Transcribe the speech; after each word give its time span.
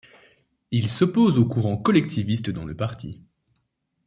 Il 0.71 0.89
s'oppose 0.89 1.37
aux 1.37 1.45
courants 1.45 1.77
collectivistes 1.77 2.49
dans 2.49 2.65
le 2.65 2.75
parti. 2.75 3.21